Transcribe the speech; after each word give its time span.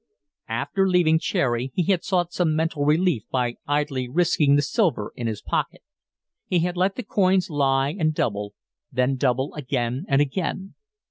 After 0.49 0.89
leaving 0.89 1.19
Cherry 1.19 1.71
he 1.75 1.83
had 1.91 2.03
sought 2.03 2.33
some 2.33 2.55
mental 2.55 2.83
relief 2.85 3.21
by 3.29 3.57
idly 3.67 4.09
risking 4.09 4.55
the 4.55 4.63
silver 4.63 5.13
in 5.15 5.27
his 5.27 5.43
pocket. 5.43 5.83
He 6.47 6.57
had 6.61 6.75
let 6.75 6.95
the 6.95 7.03
coins 7.03 7.51
lie 7.51 7.93
and 7.99 8.11
double, 8.11 8.55
then 8.91 9.15
double 9.15 9.53
again 9.53 10.05
and 10.07 10.19
again. 10.19 10.73